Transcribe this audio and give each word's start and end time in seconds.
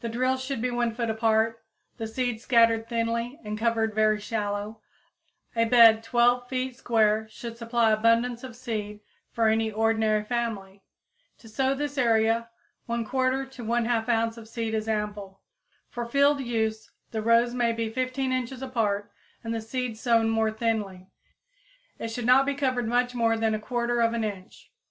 The 0.00 0.08
drills 0.08 0.42
should 0.42 0.62
be 0.62 0.70
1 0.70 0.94
foot 0.94 1.10
apart, 1.10 1.62
the 1.98 2.06
seeds 2.06 2.42
scattered 2.42 2.88
thinly 2.88 3.38
and 3.44 3.58
covered 3.58 3.92
very 3.94 4.18
shallow; 4.18 4.80
a 5.54 5.66
bed 5.66 6.02
12 6.02 6.48
feet 6.48 6.74
square 6.76 7.28
should 7.28 7.58
supply 7.58 7.90
abundance 7.92 8.42
of 8.42 8.56
seed 8.56 9.00
for 9.30 9.46
any 9.48 9.70
ordinary 9.70 10.24
family. 10.24 10.84
To 11.40 11.50
sow 11.50 11.74
this 11.74 11.98
area 11.98 12.48
1/4 12.88 13.44
to 13.50 13.62
1/2 13.62 14.08
ounce 14.08 14.38
of 14.38 14.48
seed 14.48 14.72
is 14.72 14.88
ample. 14.88 15.42
For 15.90 16.06
field 16.06 16.40
use 16.40 16.90
the 17.10 17.20
rows 17.20 17.52
may 17.52 17.72
be 17.72 17.90
15 17.90 18.32
inches 18.32 18.62
apart 18.62 19.12
and 19.44 19.54
the 19.54 19.60
seed 19.60 19.98
sown 19.98 20.30
more 20.30 20.50
thinly. 20.50 21.10
It 21.98 22.08
should 22.08 22.24
not 22.24 22.46
be 22.46 22.54
covered 22.54 22.88
much 22.88 23.14
more 23.14 23.36
than 23.36 23.52
1/4 23.52 24.24
inch. 24.24 24.72